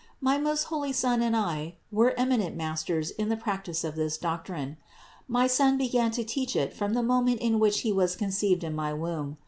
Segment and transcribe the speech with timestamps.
[0.19, 4.17] My most holy Son and I were eminent Masters in the prac tice of this
[4.17, 4.77] doctrine.
[5.27, 8.73] My Son began to teach it from the moment in which He was conceived in
[8.73, 9.37] my womb.